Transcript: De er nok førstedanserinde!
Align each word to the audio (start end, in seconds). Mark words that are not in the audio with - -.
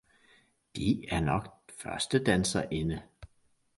De 0.75 1.07
er 1.09 1.19
nok 1.19 1.47
førstedanserinde! 1.81 3.01